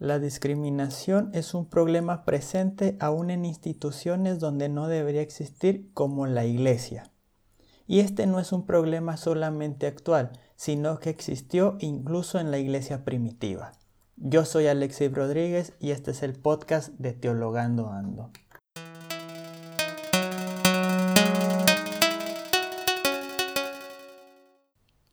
La 0.00 0.20
discriminación 0.20 1.30
es 1.34 1.54
un 1.54 1.68
problema 1.68 2.24
presente 2.24 2.96
aún 3.00 3.30
en 3.30 3.44
instituciones 3.44 4.38
donde 4.38 4.68
no 4.68 4.86
debería 4.86 5.22
existir 5.22 5.92
como 5.92 6.28
la 6.28 6.44
iglesia. 6.44 7.10
Y 7.88 7.98
este 7.98 8.28
no 8.28 8.38
es 8.38 8.52
un 8.52 8.64
problema 8.64 9.16
solamente 9.16 9.88
actual, 9.88 10.38
sino 10.54 11.00
que 11.00 11.10
existió 11.10 11.78
incluso 11.80 12.38
en 12.38 12.52
la 12.52 12.58
iglesia 12.58 13.04
primitiva. 13.04 13.72
Yo 14.14 14.44
soy 14.44 14.68
Alexis 14.68 15.12
Rodríguez 15.12 15.72
y 15.80 15.90
este 15.90 16.12
es 16.12 16.22
el 16.22 16.34
podcast 16.34 16.90
de 16.90 17.12
Teologando 17.12 17.88
Ando. 17.88 18.30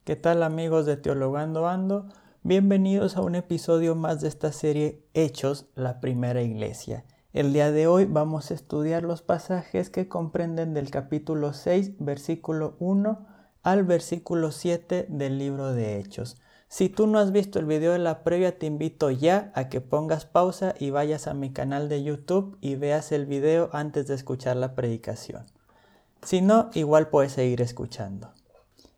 ¿Qué 0.04 0.14
tal 0.14 0.44
amigos 0.44 0.86
de 0.86 0.96
Teologando 0.96 1.66
Ando? 1.66 2.06
Bienvenidos 2.48 3.16
a 3.16 3.22
un 3.22 3.34
episodio 3.34 3.96
más 3.96 4.20
de 4.20 4.28
esta 4.28 4.52
serie 4.52 5.02
Hechos, 5.14 5.66
la 5.74 5.98
primera 5.98 6.42
iglesia. 6.42 7.04
El 7.32 7.52
día 7.52 7.72
de 7.72 7.88
hoy 7.88 8.04
vamos 8.04 8.52
a 8.52 8.54
estudiar 8.54 9.02
los 9.02 9.20
pasajes 9.20 9.90
que 9.90 10.06
comprenden 10.06 10.72
del 10.72 10.92
capítulo 10.92 11.52
6, 11.52 11.94
versículo 11.98 12.76
1 12.78 13.26
al 13.64 13.82
versículo 13.82 14.52
7 14.52 15.06
del 15.08 15.38
libro 15.38 15.72
de 15.72 15.98
Hechos. 15.98 16.36
Si 16.68 16.88
tú 16.88 17.08
no 17.08 17.18
has 17.18 17.32
visto 17.32 17.58
el 17.58 17.66
video 17.66 17.94
de 17.94 17.98
la 17.98 18.22
previa, 18.22 18.56
te 18.56 18.66
invito 18.66 19.10
ya 19.10 19.50
a 19.56 19.68
que 19.68 19.80
pongas 19.80 20.24
pausa 20.24 20.76
y 20.78 20.90
vayas 20.90 21.26
a 21.26 21.34
mi 21.34 21.52
canal 21.52 21.88
de 21.88 22.04
YouTube 22.04 22.58
y 22.60 22.76
veas 22.76 23.10
el 23.10 23.26
video 23.26 23.70
antes 23.72 24.06
de 24.06 24.14
escuchar 24.14 24.56
la 24.56 24.76
predicación. 24.76 25.46
Si 26.22 26.42
no, 26.42 26.70
igual 26.74 27.08
puedes 27.08 27.32
seguir 27.32 27.60
escuchando. 27.60 28.30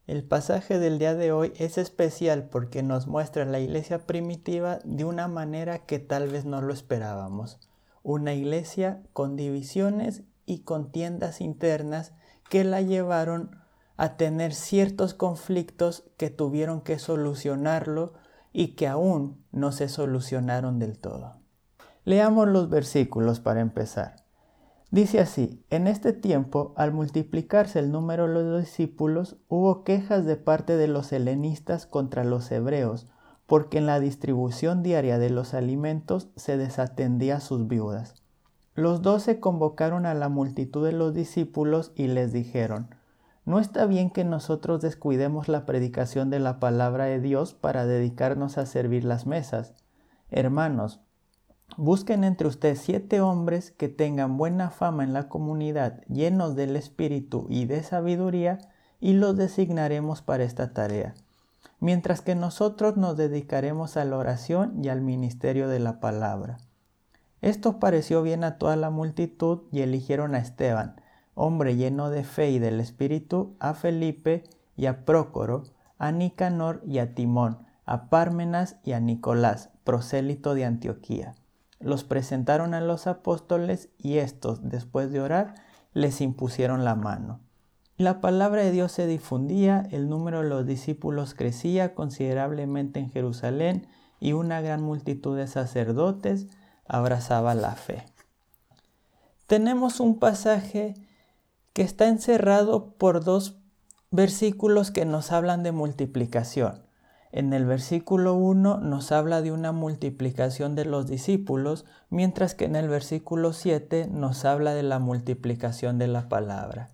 El 0.09 0.25
pasaje 0.25 0.79
del 0.79 0.99
día 0.99 1.15
de 1.15 1.33
hoy 1.33 1.53
es 1.59 1.77
especial 1.77 2.45
porque 2.45 2.83
nos 2.83 3.07
muestra 3.07 3.45
la 3.45 3.61
iglesia 3.61 4.07
primitiva 4.07 4.79
de 4.83 5.05
una 5.05 5.29
manera 5.29 5.81
que 5.81 5.99
tal 5.99 6.31
vez 6.31 6.47
no 6.47 6.63
lo 6.63 6.73
esperábamos. 6.73 7.61
Una 8.03 8.33
iglesia 8.33 9.03
con 9.13 9.37
divisiones 9.37 10.23
y 10.47 10.61
contiendas 10.61 11.43
internas 11.43 12.15
que 12.49 12.65
la 12.65 12.81
llevaron 12.81 13.61
a 13.99 14.17
tener 14.17 14.55
ciertos 14.55 15.13
conflictos 15.13 16.05
que 16.17 16.31
tuvieron 16.31 16.81
que 16.81 16.99
solucionarlo 16.99 18.15
y 18.51 18.77
que 18.77 18.89
aún 18.89 19.45
no 19.53 19.73
se 19.73 19.91
solucionaron 19.91 20.79
del 20.79 20.99
todo. 20.99 21.37
Leamos 22.07 22.49
los 22.49 22.71
versículos 22.71 23.41
para 23.41 23.61
empezar. 23.61 24.25
Dice 24.91 25.21
así, 25.21 25.63
en 25.69 25.87
este 25.87 26.15
tiempo, 26.15 26.73
al 26.77 26.93
multiplicarse 26.93 27.79
el 27.79 27.93
número 27.93 28.27
de 28.27 28.33
los 28.45 28.61
discípulos, 28.63 29.37
hubo 29.49 29.85
quejas 29.85 30.25
de 30.25 30.37
parte 30.37 30.79
de 30.79 30.89
los 30.89 31.13
helenistas 31.13 31.87
contra 31.87 32.25
los 32.25 32.51
hebreos, 32.51 33.07
porque 33.47 33.79
en 33.79 33.87
la 33.87 34.01
distribución 34.01 34.83
diaria 34.83 35.19
de 35.19 35.29
los 35.29 35.53
alimentos 35.53 36.31
se 36.37 36.57
desatendía 36.57 37.37
a 37.37 37.41
sus 37.41 37.69
viudas. 37.69 38.23
Los 38.75 39.03
doce 39.03 39.41
convocaron 39.41 40.07
a 40.07 40.15
la 40.15 40.31
multitud 40.31 40.87
de 40.87 40.93
los 40.93 41.13
discípulos 41.13 41.93
y 41.95 42.07
les 42.07 42.33
dijeron, 42.33 42.95
No 43.45 43.59
está 43.59 43.85
bien 43.85 44.09
que 44.11 44.25
nosotros 44.25 44.81
descuidemos 44.81 45.49
la 45.49 45.67
predicación 45.67 46.31
de 46.31 46.41
la 46.41 46.61
palabra 46.61 47.05
de 47.05 47.21
Dios 47.21 47.53
para 47.53 47.85
dedicarnos 47.85 48.57
a 48.57 48.65
servir 48.65 49.05
las 49.05 49.27
mesas. 49.27 49.75
Hermanos, 50.31 51.01
Busquen 51.77 52.25
entre 52.25 52.49
ustedes 52.49 52.81
siete 52.81 53.21
hombres 53.21 53.71
que 53.71 53.89
tengan 53.89 54.37
buena 54.37 54.71
fama 54.71 55.05
en 55.05 55.13
la 55.13 55.29
comunidad, 55.29 56.03
llenos 56.09 56.57
del 56.57 56.75
espíritu 56.75 57.47
y 57.49 57.67
de 57.67 57.83
sabiduría, 57.83 58.59
y 59.01 59.13
los 59.13 59.37
designaremos 59.37 60.23
para 60.23 60.43
esta 60.43 60.73
tarea, 60.73 61.15
mientras 61.79 62.21
que 62.21 62.35
nosotros 62.35 62.97
nos 62.97 63.17
dedicaremos 63.17 63.97
a 63.97 64.05
la 64.05 64.17
oración 64.17 64.85
y 64.85 64.89
al 64.89 65.03
ministerio 65.03 65.69
de 65.69 65.79
la 65.79 66.01
palabra. 66.01 66.59
Esto 67.43 67.79
pareció 67.79 68.23
bien 68.23 68.43
a 68.43 68.59
toda 68.59 68.75
la 68.75 68.91
multitud 68.91 69.61
y 69.71 69.83
eligieron 69.83 70.35
a 70.35 70.39
Esteban, 70.39 71.01
hombre 71.35 71.77
lleno 71.77 72.11
de 72.11 72.25
fe 72.25 72.51
y 72.51 72.59
del 72.59 72.81
espíritu, 72.81 73.55
a 73.61 73.75
Felipe 73.75 74.43
y 74.77 74.87
a 74.87 75.05
Prócoro, 75.05 75.63
a 75.99 76.11
Nicanor 76.11 76.83
y 76.85 76.99
a 76.99 77.15
Timón, 77.15 77.59
a 77.85 78.09
Pármenas 78.09 78.77
y 78.83 78.93
a 78.93 79.01
Nicolás, 79.01 79.71
prosélito 79.85 80.55
de 80.55 80.65
Antioquía 80.65 81.37
los 81.81 82.05
presentaron 82.05 82.75
a 82.75 82.81
los 82.81 83.07
apóstoles 83.07 83.91
y 83.99 84.19
estos, 84.19 84.69
después 84.69 85.11
de 85.13 85.21
orar, 85.21 85.55
les 85.93 86.21
impusieron 86.21 86.85
la 86.85 86.95
mano. 86.95 87.41
La 87.97 88.21
palabra 88.21 88.63
de 88.63 88.71
Dios 88.71 88.93
se 88.93 89.07
difundía, 89.07 89.87
el 89.91 90.09
número 90.09 90.43
de 90.43 90.49
los 90.49 90.67
discípulos 90.67 91.35
crecía 91.35 91.95
considerablemente 91.95 93.01
en 93.01 93.11
Jerusalén 93.11 93.89
y 94.21 94.33
una 94.33 94.61
gran 94.61 94.83
multitud 94.83 95.37
de 95.37 95.47
sacerdotes 95.47 96.47
abrazaba 96.87 97.55
la 97.55 97.75
fe. 97.75 98.07
Tenemos 99.47 100.01
un 100.01 100.19
pasaje 100.19 100.95
que 101.73 101.83
está 101.83 102.09
encerrado 102.09 102.93
por 102.95 103.25
dos 103.25 103.59
versículos 104.11 104.91
que 104.91 105.05
nos 105.05 105.33
hablan 105.33 105.63
de 105.63 105.73
multiplicación. 105.73 106.88
En 107.31 107.53
el 107.53 107.67
versículo 107.67 108.35
1 108.35 108.79
nos 108.79 109.13
habla 109.13 109.43
de 109.43 109.53
una 109.53 109.73
multiplicación 109.73 110.75
de 110.75 110.87
los 110.87 111.07
discípulos, 111.07 111.85
mientras 112.09 112.55
que 112.55 112.65
en 112.65 112.75
el 112.75 112.89
versículo 112.89 113.53
7 113.53 114.09
nos 114.11 114.47
habla 114.47 114.73
de 114.73 114.83
la 114.83 114.99
multiplicación 114.99 115.99
de 115.99 116.07
la 116.07 116.31
palabra. 116.31 116.89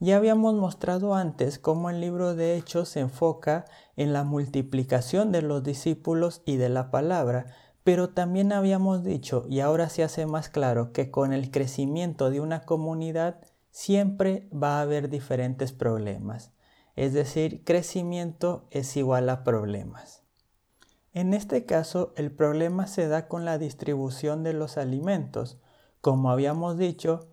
Ya 0.00 0.16
habíamos 0.16 0.54
mostrado 0.54 1.14
antes 1.14 1.58
cómo 1.58 1.90
el 1.90 2.00
libro 2.00 2.34
de 2.34 2.56
Hechos 2.56 2.88
se 2.88 3.00
enfoca 3.00 3.66
en 3.96 4.14
la 4.14 4.24
multiplicación 4.24 5.32
de 5.32 5.42
los 5.42 5.62
discípulos 5.62 6.40
y 6.46 6.56
de 6.56 6.70
la 6.70 6.90
palabra, 6.90 7.46
pero 7.84 8.08
también 8.08 8.52
habíamos 8.52 9.04
dicho, 9.04 9.44
y 9.50 9.60
ahora 9.60 9.90
se 9.90 10.02
hace 10.02 10.24
más 10.24 10.48
claro, 10.48 10.92
que 10.92 11.10
con 11.10 11.34
el 11.34 11.50
crecimiento 11.50 12.30
de 12.30 12.40
una 12.40 12.62
comunidad 12.62 13.40
siempre 13.70 14.48
va 14.50 14.78
a 14.78 14.82
haber 14.82 15.10
diferentes 15.10 15.72
problemas 15.72 16.52
es 16.96 17.12
decir, 17.12 17.64
crecimiento 17.64 18.66
es 18.70 18.96
igual 18.96 19.28
a 19.28 19.44
problemas. 19.44 20.22
En 21.14 21.34
este 21.34 21.66
caso, 21.66 22.12
el 22.16 22.30
problema 22.32 22.86
se 22.86 23.08
da 23.08 23.28
con 23.28 23.44
la 23.44 23.58
distribución 23.58 24.42
de 24.42 24.54
los 24.54 24.78
alimentos. 24.78 25.58
Como 26.00 26.30
habíamos 26.30 26.78
dicho, 26.78 27.28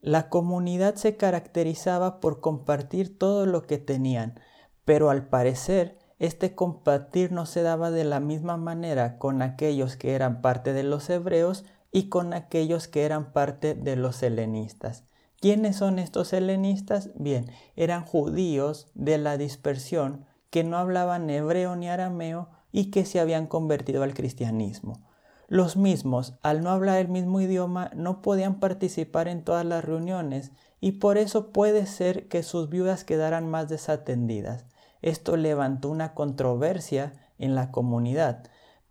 la 0.00 0.28
comunidad 0.28 0.96
se 0.96 1.16
caracterizaba 1.16 2.20
por 2.20 2.40
compartir 2.40 3.18
todo 3.18 3.46
lo 3.46 3.62
que 3.62 3.78
tenían, 3.78 4.40
pero 4.84 5.10
al 5.10 5.28
parecer 5.28 5.98
este 6.18 6.54
compartir 6.54 7.32
no 7.32 7.46
se 7.46 7.62
daba 7.62 7.90
de 7.90 8.04
la 8.04 8.20
misma 8.20 8.56
manera 8.56 9.18
con 9.18 9.42
aquellos 9.42 9.96
que 9.96 10.14
eran 10.14 10.40
parte 10.40 10.72
de 10.72 10.84
los 10.84 11.10
hebreos 11.10 11.64
y 11.90 12.08
con 12.08 12.32
aquellos 12.32 12.88
que 12.88 13.04
eran 13.04 13.32
parte 13.32 13.74
de 13.74 13.96
los 13.96 14.22
helenistas. 14.22 15.04
¿Quiénes 15.42 15.74
son 15.74 15.98
estos 15.98 16.32
helenistas? 16.32 17.10
Bien, 17.16 17.50
eran 17.74 18.04
judíos 18.04 18.86
de 18.94 19.18
la 19.18 19.36
dispersión 19.36 20.24
que 20.50 20.62
no 20.62 20.76
hablaban 20.76 21.28
hebreo 21.30 21.74
ni 21.74 21.88
arameo 21.88 22.48
y 22.70 22.92
que 22.92 23.04
se 23.04 23.18
habían 23.18 23.48
convertido 23.48 24.04
al 24.04 24.14
cristianismo. 24.14 25.02
Los 25.48 25.76
mismos, 25.76 26.34
al 26.42 26.62
no 26.62 26.70
hablar 26.70 26.98
el 26.98 27.08
mismo 27.08 27.40
idioma, 27.40 27.90
no 27.92 28.22
podían 28.22 28.60
participar 28.60 29.26
en 29.26 29.42
todas 29.42 29.66
las 29.66 29.84
reuniones 29.84 30.52
y 30.80 30.92
por 30.92 31.18
eso 31.18 31.50
puede 31.50 31.86
ser 31.86 32.28
que 32.28 32.44
sus 32.44 32.68
viudas 32.68 33.02
quedaran 33.02 33.50
más 33.50 33.68
desatendidas. 33.68 34.64
Esto 35.00 35.36
levantó 35.36 35.88
una 35.88 36.14
controversia 36.14 37.14
en 37.40 37.56
la 37.56 37.72
comunidad, 37.72 38.44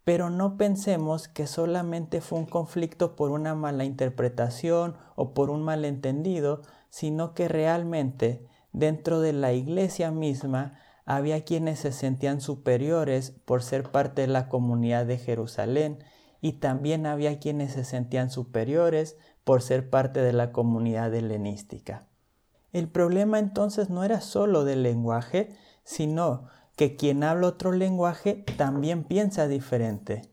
pero 0.03 0.29
no 0.29 0.57
pensemos 0.57 1.27
que 1.27 1.47
solamente 1.47 2.21
fue 2.21 2.39
un 2.39 2.45
conflicto 2.45 3.15
por 3.15 3.31
una 3.31 3.55
mala 3.55 3.85
interpretación 3.85 4.95
o 5.15 5.33
por 5.33 5.49
un 5.49 5.61
malentendido, 5.61 6.61
sino 6.89 7.33
que 7.33 7.47
realmente 7.47 8.47
dentro 8.73 9.19
de 9.21 9.33
la 9.33 9.53
iglesia 9.53 10.11
misma 10.11 10.79
había 11.05 11.43
quienes 11.43 11.79
se 11.79 11.91
sentían 11.91 12.41
superiores 12.41 13.31
por 13.45 13.63
ser 13.63 13.91
parte 13.91 14.21
de 14.21 14.27
la 14.27 14.47
comunidad 14.49 15.05
de 15.05 15.17
Jerusalén 15.17 15.99
y 16.41 16.53
también 16.53 17.05
había 17.05 17.39
quienes 17.39 17.73
se 17.73 17.83
sentían 17.83 18.29
superiores 18.29 19.17
por 19.43 19.61
ser 19.61 19.89
parte 19.89 20.21
de 20.21 20.33
la 20.33 20.51
comunidad 20.51 21.13
helenística. 21.13 22.07
El 22.71 22.87
problema 22.87 23.39
entonces 23.39 23.89
no 23.89 24.03
era 24.03 24.21
solo 24.21 24.63
del 24.63 24.83
lenguaje, 24.83 25.55
sino 25.83 26.47
que 26.75 26.95
quien 26.95 27.23
habla 27.23 27.47
otro 27.47 27.71
lenguaje 27.71 28.43
también 28.57 29.03
piensa 29.03 29.47
diferente. 29.47 30.23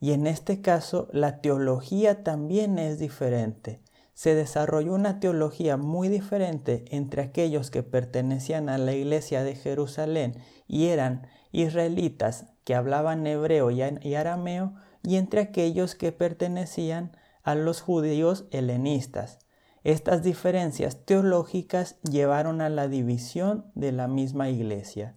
Y 0.00 0.12
en 0.12 0.26
este 0.26 0.60
caso 0.60 1.08
la 1.12 1.40
teología 1.40 2.22
también 2.22 2.78
es 2.78 2.98
diferente. 2.98 3.80
Se 4.14 4.34
desarrolló 4.34 4.94
una 4.94 5.20
teología 5.20 5.76
muy 5.76 6.08
diferente 6.08 6.84
entre 6.90 7.22
aquellos 7.22 7.70
que 7.70 7.82
pertenecían 7.82 8.68
a 8.68 8.78
la 8.78 8.92
iglesia 8.92 9.44
de 9.44 9.54
Jerusalén 9.54 10.36
y 10.66 10.86
eran 10.86 11.26
israelitas 11.52 12.46
que 12.64 12.74
hablaban 12.74 13.26
hebreo 13.26 13.70
y 13.70 14.14
arameo 14.14 14.74
y 15.02 15.16
entre 15.16 15.40
aquellos 15.40 15.94
que 15.94 16.12
pertenecían 16.12 17.16
a 17.42 17.54
los 17.54 17.80
judíos 17.80 18.46
helenistas. 18.50 19.38
Estas 19.84 20.22
diferencias 20.22 21.04
teológicas 21.04 22.00
llevaron 22.02 22.60
a 22.60 22.68
la 22.68 22.88
división 22.88 23.70
de 23.74 23.92
la 23.92 24.08
misma 24.08 24.50
iglesia. 24.50 25.14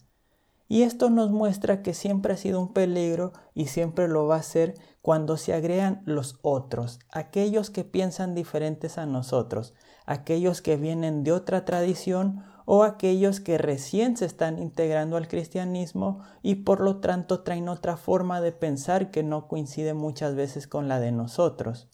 Y 0.71 0.83
esto 0.83 1.09
nos 1.09 1.31
muestra 1.31 1.83
que 1.83 1.93
siempre 1.93 2.31
ha 2.31 2.37
sido 2.37 2.61
un 2.61 2.71
peligro 2.71 3.33
y 3.53 3.65
siempre 3.65 4.07
lo 4.07 4.27
va 4.27 4.37
a 4.37 4.41
ser 4.41 4.75
cuando 5.01 5.35
se 5.35 5.53
agregan 5.53 6.01
los 6.05 6.39
otros, 6.43 7.01
aquellos 7.11 7.69
que 7.69 7.83
piensan 7.83 8.35
diferentes 8.35 8.97
a 8.97 9.05
nosotros, 9.05 9.73
aquellos 10.05 10.61
que 10.61 10.77
vienen 10.77 11.25
de 11.25 11.33
otra 11.33 11.65
tradición 11.65 12.45
o 12.63 12.85
aquellos 12.85 13.41
que 13.41 13.57
recién 13.57 14.15
se 14.15 14.23
están 14.23 14.59
integrando 14.59 15.17
al 15.17 15.27
cristianismo 15.27 16.21
y 16.41 16.55
por 16.55 16.79
lo 16.79 17.01
tanto 17.01 17.41
traen 17.41 17.67
otra 17.67 17.97
forma 17.97 18.39
de 18.39 18.53
pensar 18.53 19.11
que 19.11 19.23
no 19.23 19.49
coincide 19.49 19.93
muchas 19.93 20.35
veces 20.35 20.67
con 20.67 20.87
la 20.87 21.01
de 21.01 21.11
nosotros. 21.11 21.89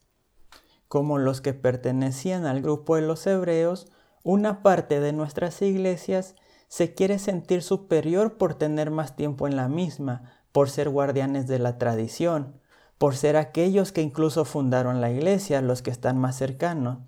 Como 0.87 1.17
los 1.17 1.41
que 1.41 1.55
pertenecían 1.55 2.45
al 2.45 2.61
grupo 2.61 2.95
de 2.95 3.01
los 3.01 3.25
hebreos, 3.25 3.87
una 4.21 4.61
parte 4.61 4.99
de 4.99 5.13
nuestras 5.13 5.63
iglesias 5.63 6.35
se 6.67 6.93
quiere 6.93 7.19
sentir 7.19 7.61
superior 7.61 8.37
por 8.37 8.55
tener 8.55 8.91
más 8.91 9.15
tiempo 9.15 9.47
en 9.47 9.55
la 9.55 9.67
misma, 9.69 10.23
por 10.51 10.69
ser 10.69 10.89
guardianes 10.89 11.47
de 11.47 11.59
la 11.59 11.77
tradición, 11.77 12.59
por 12.97 13.15
ser 13.15 13.37
aquellos 13.37 13.91
que 13.91 14.01
incluso 14.01 14.43
fundaron 14.43 15.01
la 15.01 15.11
iglesia, 15.11 15.61
los 15.61 15.81
que 15.81 15.91
están 15.91 16.17
más 16.17 16.35
cercanos. 16.35 16.99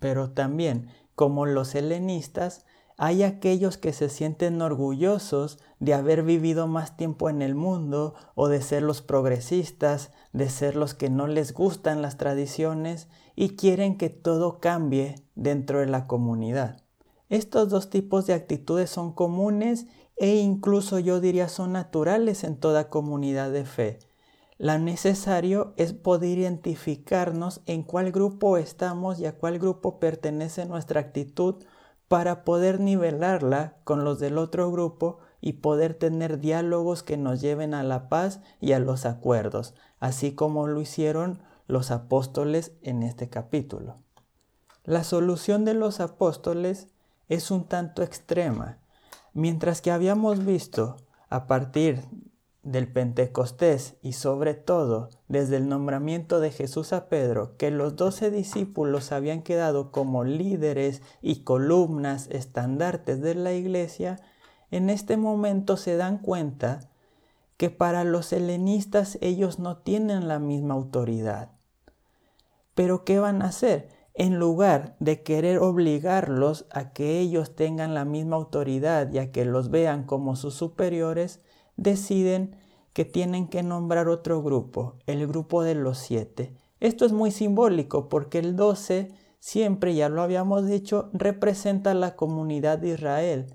Pero 0.00 0.30
también, 0.30 0.88
como 1.14 1.46
los 1.46 1.74
helenistas, 1.74 2.64
hay 2.98 3.22
aquellos 3.24 3.76
que 3.76 3.92
se 3.92 4.08
sienten 4.08 4.62
orgullosos 4.62 5.58
de 5.80 5.92
haber 5.92 6.22
vivido 6.22 6.66
más 6.66 6.96
tiempo 6.96 7.28
en 7.28 7.42
el 7.42 7.54
mundo 7.54 8.14
o 8.34 8.48
de 8.48 8.62
ser 8.62 8.82
los 8.82 9.02
progresistas, 9.02 10.12
de 10.32 10.48
ser 10.48 10.76
los 10.76 10.94
que 10.94 11.10
no 11.10 11.26
les 11.26 11.52
gustan 11.52 12.00
las 12.00 12.16
tradiciones 12.16 13.08
y 13.34 13.50
quieren 13.56 13.98
que 13.98 14.08
todo 14.08 14.60
cambie 14.60 15.16
dentro 15.34 15.80
de 15.80 15.86
la 15.86 16.06
comunidad. 16.06 16.85
Estos 17.28 17.68
dos 17.68 17.90
tipos 17.90 18.26
de 18.26 18.34
actitudes 18.34 18.90
son 18.90 19.12
comunes 19.12 19.86
e 20.16 20.36
incluso 20.36 20.98
yo 20.98 21.20
diría 21.20 21.48
son 21.48 21.72
naturales 21.72 22.44
en 22.44 22.56
toda 22.56 22.88
comunidad 22.88 23.50
de 23.50 23.64
fe. 23.64 23.98
Lo 24.58 24.78
necesario 24.78 25.74
es 25.76 25.92
poder 25.92 26.38
identificarnos 26.38 27.60
en 27.66 27.82
cuál 27.82 28.10
grupo 28.10 28.56
estamos 28.56 29.20
y 29.20 29.26
a 29.26 29.36
cuál 29.36 29.58
grupo 29.58 29.98
pertenece 29.98 30.64
nuestra 30.64 31.00
actitud 31.00 31.56
para 32.08 32.44
poder 32.44 32.80
nivelarla 32.80 33.76
con 33.84 34.04
los 34.04 34.18
del 34.18 34.38
otro 34.38 34.70
grupo 34.70 35.18
y 35.40 35.54
poder 35.54 35.94
tener 35.94 36.38
diálogos 36.38 37.02
que 37.02 37.16
nos 37.16 37.40
lleven 37.40 37.74
a 37.74 37.82
la 37.82 38.08
paz 38.08 38.40
y 38.60 38.72
a 38.72 38.78
los 38.78 39.04
acuerdos, 39.04 39.74
así 39.98 40.32
como 40.32 40.68
lo 40.68 40.80
hicieron 40.80 41.42
los 41.66 41.90
apóstoles 41.90 42.72
en 42.82 43.02
este 43.02 43.28
capítulo. 43.28 43.98
La 44.84 45.04
solución 45.04 45.64
de 45.64 45.74
los 45.74 46.00
apóstoles 46.00 46.88
es 47.28 47.50
un 47.50 47.64
tanto 47.64 48.02
extrema. 48.02 48.78
Mientras 49.32 49.80
que 49.80 49.90
habíamos 49.90 50.44
visto 50.44 50.96
a 51.28 51.46
partir 51.46 52.02
del 52.62 52.90
Pentecostés 52.92 53.94
y 54.02 54.14
sobre 54.14 54.54
todo 54.54 55.08
desde 55.28 55.56
el 55.56 55.68
nombramiento 55.68 56.40
de 56.40 56.50
Jesús 56.50 56.92
a 56.92 57.08
Pedro 57.08 57.56
que 57.56 57.70
los 57.70 57.94
doce 57.94 58.30
discípulos 58.30 59.12
habían 59.12 59.42
quedado 59.42 59.92
como 59.92 60.24
líderes 60.24 61.00
y 61.22 61.44
columnas 61.44 62.28
estandartes 62.32 63.20
de 63.20 63.36
la 63.36 63.52
iglesia, 63.52 64.16
en 64.72 64.90
este 64.90 65.16
momento 65.16 65.76
se 65.76 65.96
dan 65.96 66.18
cuenta 66.18 66.80
que 67.56 67.70
para 67.70 68.02
los 68.02 68.32
helenistas 68.32 69.16
ellos 69.20 69.58
no 69.60 69.78
tienen 69.78 70.26
la 70.26 70.40
misma 70.40 70.74
autoridad. 70.74 71.52
Pero 72.74 73.04
¿qué 73.04 73.20
van 73.20 73.42
a 73.42 73.46
hacer? 73.46 73.95
En 74.18 74.38
lugar 74.38 74.96
de 74.98 75.22
querer 75.22 75.58
obligarlos 75.58 76.66
a 76.70 76.92
que 76.94 77.20
ellos 77.20 77.54
tengan 77.54 77.92
la 77.92 78.06
misma 78.06 78.36
autoridad 78.36 79.12
y 79.12 79.18
a 79.18 79.30
que 79.30 79.44
los 79.44 79.70
vean 79.70 80.04
como 80.04 80.36
sus 80.36 80.54
superiores, 80.54 81.42
deciden 81.76 82.56
que 82.94 83.04
tienen 83.04 83.46
que 83.46 83.62
nombrar 83.62 84.08
otro 84.08 84.42
grupo, 84.42 84.94
el 85.06 85.26
grupo 85.26 85.62
de 85.62 85.74
los 85.74 85.98
siete. 85.98 86.54
Esto 86.80 87.04
es 87.04 87.12
muy 87.12 87.30
simbólico 87.30 88.08
porque 88.08 88.38
el 88.38 88.56
doce 88.56 89.12
siempre, 89.38 89.94
ya 89.94 90.08
lo 90.08 90.22
habíamos 90.22 90.66
dicho, 90.66 91.10
representa 91.12 91.92
la 91.92 92.16
comunidad 92.16 92.78
de 92.78 92.94
Israel, 92.94 93.46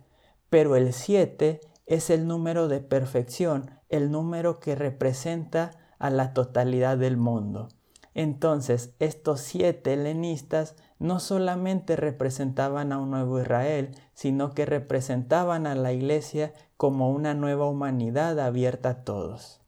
pero 0.52 0.76
el 0.76 0.94
siete 0.94 1.60
es 1.88 2.12
el 2.12 2.28
número 2.28 2.68
de 2.68 2.82
perfección, 2.82 3.72
el 3.90 4.12
número 4.12 4.60
que 4.60 4.76
representa 4.76 5.72
a 5.98 6.12
la 6.12 6.34
totalidad 6.34 7.00
del 7.00 7.18
mundo. 7.18 7.70
Entonces, 8.14 8.94
estos 9.00 9.40
siete 9.42 9.94
helenistas 9.94 10.76
no 11.00 11.20
solamente 11.20 11.96
representaban 11.96 12.92
a 12.92 13.00
un 13.00 13.12
nuevo 13.12 13.40
Israel, 13.40 13.92
sino 14.14 14.54
que 14.54 14.66
representaban 14.66 15.66
a 15.66 15.76
la 15.76 15.94
iglesia 15.94 16.54
como 16.78 17.12
una 17.12 17.34
nueva 17.34 17.68
humanidad 17.68 18.40
abierta 18.40 18.90
a 18.90 19.04
todos. 19.04 19.62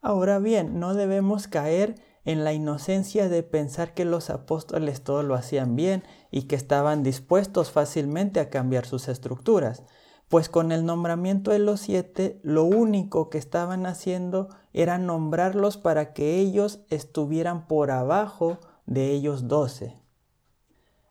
Ahora 0.00 0.38
bien, 0.38 0.78
no 0.78 0.94
debemos 0.94 1.48
caer 1.48 1.96
en 2.24 2.44
la 2.44 2.52
inocencia 2.52 3.28
de 3.28 3.42
pensar 3.42 3.94
que 3.94 4.04
los 4.04 4.30
apóstoles 4.30 5.02
todo 5.02 5.22
lo 5.22 5.34
hacían 5.34 5.76
bien 5.76 6.04
y 6.30 6.42
que 6.42 6.56
estaban 6.56 7.02
dispuestos 7.02 7.72
fácilmente 7.72 8.38
a 8.38 8.50
cambiar 8.50 8.86
sus 8.86 9.08
estructuras 9.08 9.82
pues 10.28 10.48
con 10.48 10.72
el 10.72 10.84
nombramiento 10.84 11.50
de 11.50 11.58
los 11.58 11.80
siete 11.80 12.38
lo 12.42 12.64
único 12.64 13.30
que 13.30 13.38
estaban 13.38 13.86
haciendo 13.86 14.48
era 14.78 14.96
nombrarlos 14.96 15.76
para 15.76 16.12
que 16.12 16.38
ellos 16.38 16.78
estuvieran 16.88 17.66
por 17.66 17.90
abajo 17.90 18.58
de 18.86 19.10
ellos 19.10 19.48
doce. 19.48 19.96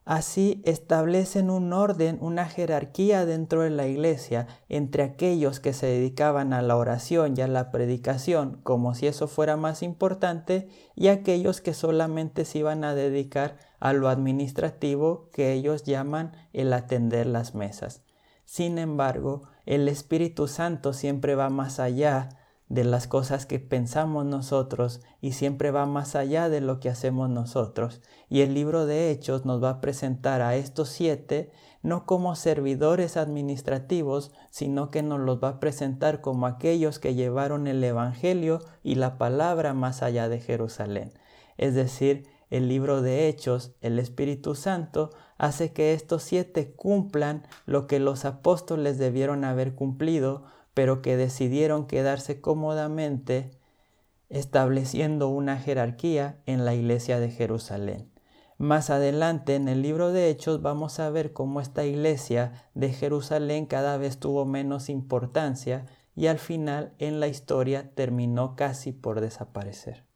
Así 0.06 0.62
establecen 0.64 1.50
un 1.50 1.74
orden, 1.74 2.16
una 2.22 2.46
jerarquía 2.46 3.26
dentro 3.26 3.60
de 3.60 3.68
la 3.68 3.86
iglesia 3.86 4.46
entre 4.70 5.02
aquellos 5.02 5.60
que 5.60 5.74
se 5.74 5.84
dedicaban 5.84 6.54
a 6.54 6.62
la 6.62 6.78
oración 6.78 7.34
y 7.36 7.42
a 7.42 7.46
la 7.46 7.70
predicación 7.70 8.58
como 8.62 8.94
si 8.94 9.06
eso 9.06 9.28
fuera 9.28 9.58
más 9.58 9.82
importante 9.82 10.70
y 10.94 11.08
aquellos 11.08 11.60
que 11.60 11.74
solamente 11.74 12.46
se 12.46 12.60
iban 12.60 12.84
a 12.84 12.94
dedicar 12.94 13.58
a 13.80 13.92
lo 13.92 14.08
administrativo 14.08 15.28
que 15.30 15.52
ellos 15.52 15.82
llaman 15.82 16.32
el 16.54 16.72
atender 16.72 17.26
las 17.26 17.54
mesas. 17.54 18.00
Sin 18.46 18.78
embargo, 18.78 19.42
el 19.66 19.88
Espíritu 19.88 20.48
Santo 20.48 20.94
siempre 20.94 21.34
va 21.34 21.50
más 21.50 21.80
allá 21.80 22.30
de 22.68 22.84
las 22.84 23.06
cosas 23.06 23.46
que 23.46 23.58
pensamos 23.58 24.26
nosotros 24.26 25.00
y 25.20 25.32
siempre 25.32 25.70
va 25.70 25.86
más 25.86 26.14
allá 26.14 26.48
de 26.48 26.60
lo 26.60 26.80
que 26.80 26.90
hacemos 26.90 27.30
nosotros. 27.30 28.02
Y 28.28 28.42
el 28.42 28.54
libro 28.54 28.86
de 28.86 29.10
Hechos 29.10 29.44
nos 29.44 29.62
va 29.62 29.70
a 29.70 29.80
presentar 29.80 30.42
a 30.42 30.56
estos 30.56 30.88
siete 30.88 31.50
no 31.82 32.06
como 32.06 32.34
servidores 32.34 33.16
administrativos, 33.16 34.32
sino 34.50 34.90
que 34.90 35.02
nos 35.02 35.20
los 35.20 35.42
va 35.42 35.48
a 35.48 35.60
presentar 35.60 36.20
como 36.20 36.46
aquellos 36.46 36.98
que 36.98 37.14
llevaron 37.14 37.66
el 37.66 37.82
Evangelio 37.82 38.60
y 38.82 38.96
la 38.96 39.16
palabra 39.16 39.74
más 39.74 40.02
allá 40.02 40.28
de 40.28 40.40
Jerusalén. 40.40 41.12
Es 41.56 41.74
decir, 41.74 42.26
el 42.50 42.68
libro 42.68 43.02
de 43.02 43.28
Hechos, 43.28 43.72
el 43.80 43.98
Espíritu 43.98 44.54
Santo, 44.54 45.10
hace 45.36 45.72
que 45.72 45.92
estos 45.92 46.22
siete 46.22 46.72
cumplan 46.72 47.46
lo 47.66 47.86
que 47.86 48.00
los 48.00 48.24
apóstoles 48.24 48.98
debieron 48.98 49.44
haber 49.44 49.74
cumplido, 49.74 50.44
pero 50.78 51.02
que 51.02 51.16
decidieron 51.16 51.88
quedarse 51.88 52.40
cómodamente 52.40 53.50
estableciendo 54.28 55.28
una 55.28 55.58
jerarquía 55.58 56.40
en 56.46 56.64
la 56.64 56.72
iglesia 56.72 57.18
de 57.18 57.32
Jerusalén. 57.32 58.12
Más 58.58 58.88
adelante 58.88 59.56
en 59.56 59.66
el 59.66 59.82
libro 59.82 60.12
de 60.12 60.30
Hechos 60.30 60.62
vamos 60.62 61.00
a 61.00 61.10
ver 61.10 61.32
cómo 61.32 61.60
esta 61.60 61.84
iglesia 61.84 62.70
de 62.74 62.92
Jerusalén 62.92 63.66
cada 63.66 63.96
vez 63.96 64.20
tuvo 64.20 64.44
menos 64.44 64.88
importancia 64.88 65.86
y 66.14 66.28
al 66.28 66.38
final 66.38 66.94
en 66.98 67.18
la 67.18 67.26
historia 67.26 67.90
terminó 67.96 68.54
casi 68.54 68.92
por 68.92 69.20
desaparecer 69.20 70.06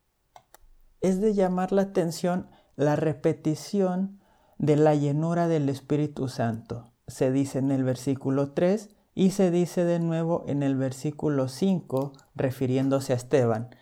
es 1.00 1.20
de 1.20 1.34
llamar 1.34 1.72
la 1.72 1.82
atención 1.82 2.46
la 2.76 2.94
repetición 2.94 4.20
de 4.58 4.76
la 4.76 4.94
llenura 4.94 5.48
del 5.48 5.68
Espíritu 5.68 6.28
Santo. 6.28 6.92
Se 7.08 7.32
dice 7.32 7.58
en 7.58 7.72
el 7.72 7.82
versículo 7.82 8.52
3 8.52 8.90
y 9.14 9.30
se 9.30 9.50
dice 9.50 9.84
de 9.84 9.98
nuevo 9.98 10.44
en 10.46 10.62
el 10.62 10.76
versículo 10.76 11.48
5 11.48 12.12
refiriéndose 12.34 13.12
a 13.12 13.16
Esteban. 13.16 13.74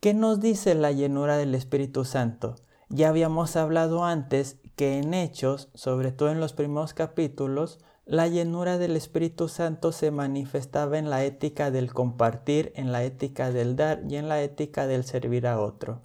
¿Qué 0.00 0.14
nos 0.14 0.40
dice 0.40 0.74
la 0.74 0.92
llenura 0.92 1.36
del 1.36 1.54
Espíritu 1.54 2.04
Santo? 2.04 2.56
Ya 2.88 3.08
habíamos 3.08 3.56
hablado 3.56 4.04
antes 4.04 4.58
que 4.76 4.98
en 4.98 5.14
Hechos, 5.14 5.70
sobre 5.74 6.12
todo 6.12 6.30
en 6.30 6.40
los 6.40 6.52
primeros 6.52 6.94
capítulos, 6.94 7.78
la 8.04 8.28
llenura 8.28 8.78
del 8.78 8.94
Espíritu 8.94 9.48
Santo 9.48 9.90
se 9.90 10.12
manifestaba 10.12 10.98
en 10.98 11.10
la 11.10 11.24
ética 11.24 11.72
del 11.72 11.92
compartir, 11.92 12.72
en 12.76 12.92
la 12.92 13.02
ética 13.02 13.50
del 13.50 13.74
dar 13.74 14.02
y 14.08 14.16
en 14.16 14.28
la 14.28 14.42
ética 14.42 14.86
del 14.86 15.04
servir 15.04 15.46
a 15.48 15.58
otro. 15.58 16.02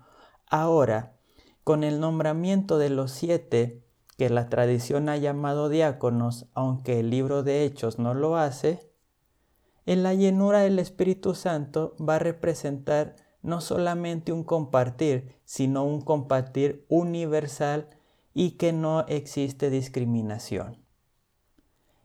Ahora, 0.50 1.14
con 1.64 1.84
el 1.84 2.00
nombramiento 2.00 2.80
de 2.80 2.90
los 2.90 3.12
siete, 3.12 3.84
que 4.22 4.30
la 4.30 4.50
tradición 4.50 5.10
ha 5.10 5.18
llamado 5.18 5.68
diáconos, 5.68 6.46
aunque 6.54 7.00
el 7.00 7.10
libro 7.10 7.42
de 7.42 7.66
Hechos 7.66 7.98
no 7.98 8.14
lo 8.14 8.38
hace, 8.38 8.94
en 9.88 10.04
la 10.04 10.14
llenura 10.14 10.60
del 10.60 10.78
Espíritu 10.78 11.34
Santo 11.34 11.96
va 12.00 12.18
a 12.18 12.20
representar 12.20 13.16
no 13.42 13.62
solamente 13.62 14.32
un 14.32 14.44
compartir, 14.44 15.34
sino 15.44 15.84
un 15.86 16.02
compartir 16.02 16.86
universal 16.88 17.90
y 18.32 18.58
que 18.58 18.74
no 18.74 19.08
existe 19.08 19.72
discriminación. 19.72 20.86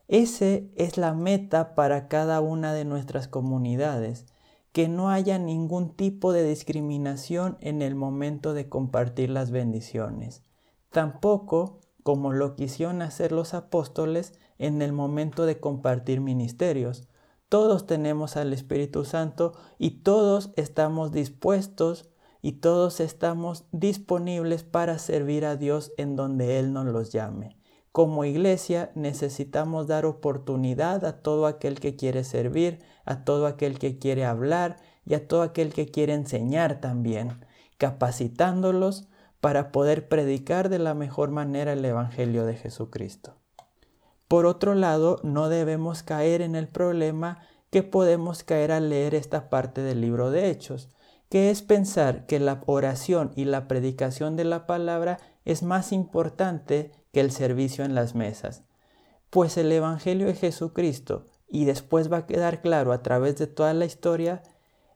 Ese 0.09 0.73
es 0.75 0.97
la 0.97 1.13
meta 1.13 1.75
para 1.75 2.09
cada 2.09 2.41
una 2.41 2.73
de 2.73 2.87
nuestras 2.87 3.29
comunidades, 3.29 4.25
que 4.73 4.89
no 4.89 5.11
haya 5.11 5.39
ningún 5.39 5.95
tipo 5.95 6.33
de 6.33 6.49
discriminación 6.49 7.59
en 7.61 7.83
el 7.83 7.95
momento 7.95 8.55
de 8.55 8.71
compartir 8.71 9.29
las 9.29 9.51
bendiciones. 9.51 10.43
Tampoco 10.91 11.81
como 12.07 12.33
lo 12.33 12.55
quisieron 12.55 13.03
hacer 13.03 13.33
los 13.33 13.53
apóstoles 13.53 14.33
en 14.59 14.81
el 14.81 14.93
momento 14.93 15.45
de 15.45 15.59
compartir 15.59 16.21
ministerios. 16.21 17.09
Todos 17.49 17.85
tenemos 17.85 18.37
al 18.37 18.53
Espíritu 18.53 19.05
Santo 19.05 19.55
y 19.77 20.03
todos 20.05 20.53
estamos 20.55 21.11
dispuestos 21.11 22.09
y 22.43 22.61
todos 22.61 23.01
estamos 23.01 23.65
disponibles 23.73 24.63
para 24.63 25.01
servir 25.01 25.45
a 25.45 25.57
Dios 25.57 25.91
en 25.97 26.15
donde 26.15 26.61
Él 26.61 26.73
nos 26.73 26.87
los 26.87 27.11
llame. 27.11 27.59
Como 27.91 28.25
iglesia 28.25 28.93
necesitamos 28.95 29.89
dar 29.89 30.07
oportunidad 30.07 31.05
a 31.05 31.23
todo 31.23 31.47
aquel 31.47 31.81
que 31.81 31.97
quiere 31.97 32.23
servir, 32.23 32.79
a 33.05 33.25
todo 33.25 33.49
aquel 33.49 33.81
que 33.81 33.99
quiere 33.99 34.25
hablar 34.25 34.77
y 35.05 35.15
a 35.15 35.27
todo 35.27 35.43
aquel 35.43 35.73
que 35.73 35.87
quiere 35.87 36.15
enseñar 36.15 36.81
también, 36.81 37.45
capacitándolos 37.79 39.09
para 39.41 39.73
poder 39.73 40.09
predicar 40.09 40.69
de 40.69 40.79
la 40.79 40.95
mejor 40.95 41.31
manera 41.31 41.73
el 41.73 41.85
Evangelio 41.85 42.47
de 42.47 42.57
Jesucristo. 42.57 43.37
Por 44.29 44.47
otro 44.47 44.75
lado, 44.75 45.21
no 45.23 45.49
debemos 45.49 46.03
caer 46.03 46.43
en 46.43 46.57
el 46.57 46.69
problema 46.69 47.41
que 47.71 47.83
podemos 47.83 48.43
caer 48.43 48.73
al 48.73 48.91
leer 48.91 49.15
esta 49.15 49.49
parte 49.49 49.83
del 49.83 50.01
libro 50.01 50.31
de 50.31 50.51
Hechos, 50.51 50.89
que 51.29 51.51
es 51.51 51.63
pensar 51.63 52.27
que 52.27 52.41
la 52.41 52.63
oración 52.67 53.33
y 53.37 53.45
la 53.45 53.69
predicación 53.69 54.37
de 54.37 54.45
la 54.45 54.67
palabra 54.67 55.19
es 55.45 55.63
más 55.63 55.93
importante 55.93 56.93
que 57.13 57.21
el 57.21 57.31
servicio 57.31 57.85
en 57.85 57.95
las 57.95 58.15
mesas. 58.15 58.65
Pues 59.31 59.57
el 59.57 59.71
Evangelio 59.71 60.27
de 60.27 60.35
Jesucristo, 60.35 61.27
y 61.49 61.65
después 61.65 62.13
va 62.13 62.19
a 62.19 62.27
quedar 62.27 62.61
claro 62.61 62.93
a 62.93 63.03
través 63.03 63.37
de 63.37 63.47
toda 63.47 63.75
la 63.75 63.85
historia, 63.85 64.43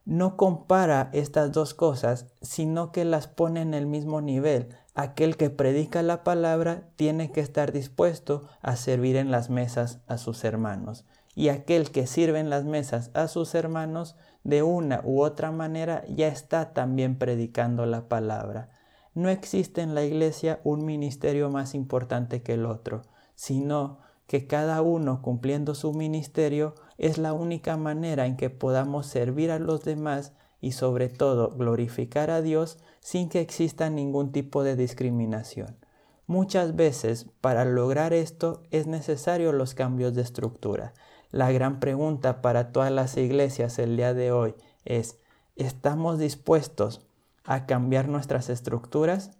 no 0.04 0.36
compara 0.36 1.10
estas 1.12 1.52
dos 1.52 1.74
cosas, 1.74 2.26
sino 2.40 2.92
que 2.92 3.04
las 3.04 3.28
pone 3.28 3.60
en 3.60 3.74
el 3.74 3.86
mismo 3.86 4.20
nivel. 4.20 4.74
Aquel 4.94 5.36
que 5.36 5.50
predica 5.50 6.02
la 6.02 6.24
palabra 6.24 6.88
tiene 6.96 7.30
que 7.30 7.40
estar 7.40 7.72
dispuesto 7.72 8.44
a 8.60 8.76
servir 8.76 9.16
en 9.16 9.30
las 9.30 9.50
mesas 9.50 10.00
a 10.06 10.18
sus 10.18 10.44
hermanos. 10.44 11.04
Y 11.34 11.48
aquel 11.48 11.90
que 11.90 12.06
sirve 12.06 12.40
en 12.40 12.50
las 12.50 12.64
mesas 12.64 13.10
a 13.14 13.28
sus 13.28 13.54
hermanos, 13.54 14.16
de 14.42 14.62
una 14.62 15.00
u 15.04 15.22
otra 15.22 15.52
manera, 15.52 16.04
ya 16.08 16.28
está 16.28 16.72
también 16.72 17.18
predicando 17.18 17.86
la 17.86 18.08
palabra. 18.08 18.70
No 19.14 19.28
existe 19.28 19.80
en 19.82 19.94
la 19.94 20.04
iglesia 20.04 20.60
un 20.64 20.84
ministerio 20.84 21.50
más 21.50 21.74
importante 21.74 22.42
que 22.42 22.54
el 22.54 22.66
otro, 22.66 23.02
sino 23.34 23.98
que 24.26 24.46
cada 24.46 24.80
uno 24.82 25.22
cumpliendo 25.22 25.74
su 25.74 25.92
ministerio 25.92 26.74
es 27.00 27.16
la 27.16 27.32
única 27.32 27.78
manera 27.78 28.26
en 28.26 28.36
que 28.36 28.50
podamos 28.50 29.06
servir 29.06 29.50
a 29.50 29.58
los 29.58 29.82
demás 29.84 30.34
y 30.60 30.72
sobre 30.72 31.08
todo 31.08 31.48
glorificar 31.56 32.30
a 32.30 32.42
Dios 32.42 32.76
sin 33.00 33.30
que 33.30 33.40
exista 33.40 33.88
ningún 33.88 34.32
tipo 34.32 34.62
de 34.64 34.76
discriminación. 34.76 35.78
Muchas 36.26 36.76
veces 36.76 37.26
para 37.40 37.64
lograr 37.64 38.12
esto 38.12 38.62
es 38.70 38.86
necesario 38.86 39.52
los 39.52 39.74
cambios 39.74 40.14
de 40.14 40.20
estructura. 40.20 40.92
La 41.30 41.50
gran 41.50 41.80
pregunta 41.80 42.42
para 42.42 42.70
todas 42.70 42.92
las 42.92 43.16
iglesias 43.16 43.78
el 43.78 43.96
día 43.96 44.12
de 44.12 44.30
hoy 44.30 44.54
es, 44.84 45.18
¿estamos 45.56 46.18
dispuestos 46.18 47.06
a 47.44 47.64
cambiar 47.64 48.08
nuestras 48.08 48.50
estructuras? 48.50 49.30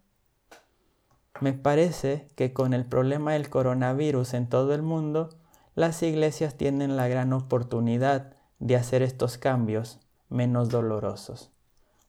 Me 1.43 1.53
parece 1.53 2.27
que 2.37 2.55
con 2.55 2.73
el 2.73 2.87
problema 2.87 3.35
del 3.35 3.51
coronavirus 3.51 4.33
en 4.33 4.49
todo 4.49 4.73
el 4.73 4.81
mundo, 4.81 5.29
las 5.75 6.03
iglesias 6.03 6.57
tienen 6.57 6.97
la 6.97 7.09
gran 7.09 7.33
oportunidad 7.33 8.35
de 8.59 8.77
hacer 8.77 9.03
estos 9.03 9.39
cambios 9.39 10.01
menos 10.29 10.69
dolorosos. 10.69 11.51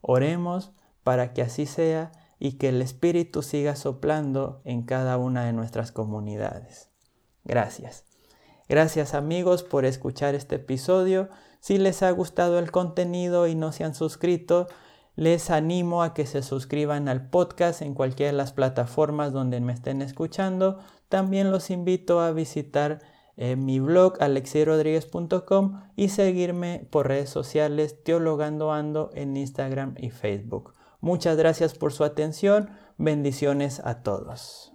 Oremos 0.00 0.72
para 1.02 1.32
que 1.32 1.42
así 1.42 1.66
sea 1.66 2.12
y 2.38 2.52
que 2.52 2.68
el 2.68 2.82
Espíritu 2.82 3.42
siga 3.42 3.76
soplando 3.76 4.60
en 4.64 4.82
cada 4.82 5.16
una 5.16 5.44
de 5.44 5.52
nuestras 5.52 5.92
comunidades. 5.92 6.90
Gracias. 7.44 8.04
Gracias 8.68 9.14
amigos 9.14 9.62
por 9.62 9.84
escuchar 9.84 10.34
este 10.34 10.56
episodio. 10.56 11.28
Si 11.60 11.78
les 11.78 12.02
ha 12.02 12.10
gustado 12.10 12.58
el 12.58 12.70
contenido 12.70 13.46
y 13.46 13.54
no 13.54 13.70
se 13.70 13.84
han 13.84 13.94
suscrito, 13.94 14.66
les 15.14 15.50
animo 15.50 16.02
a 16.02 16.14
que 16.14 16.26
se 16.26 16.42
suscriban 16.42 17.08
al 17.08 17.28
podcast 17.28 17.82
en 17.82 17.94
cualquiera 17.94 18.32
de 18.32 18.38
las 18.38 18.52
plataformas 18.52 19.32
donde 19.32 19.60
me 19.60 19.72
estén 19.72 20.02
escuchando. 20.02 20.78
También 21.08 21.50
los 21.50 21.70
invito 21.70 22.20
a 22.20 22.32
visitar 22.32 23.00
eh, 23.36 23.56
mi 23.56 23.80
blog 23.80 24.22
alexierodríguez.com 24.22 25.82
y 25.96 26.08
seguirme 26.08 26.86
por 26.90 27.08
redes 27.08 27.30
sociales 27.30 28.02
Teologando 28.02 28.72
Ando 28.72 29.10
en 29.14 29.36
Instagram 29.36 29.94
y 29.98 30.10
Facebook. 30.10 30.74
Muchas 31.00 31.36
gracias 31.36 31.74
por 31.74 31.92
su 31.92 32.04
atención. 32.04 32.70
Bendiciones 32.98 33.80
a 33.84 34.02
todos. 34.02 34.71